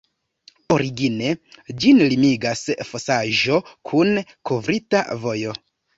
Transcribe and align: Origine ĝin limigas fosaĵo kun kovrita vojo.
Origine 0.75 1.33
ĝin 1.83 2.01
limigas 2.13 2.65
fosaĵo 2.93 3.59
kun 3.91 4.15
kovrita 4.53 5.05
vojo. 5.27 5.55